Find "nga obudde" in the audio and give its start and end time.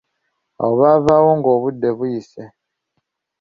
1.37-1.89